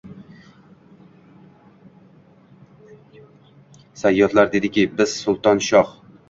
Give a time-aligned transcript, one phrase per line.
[4.03, 5.95] Sayyodlar dediki: „Bizlar Sulton, Shoh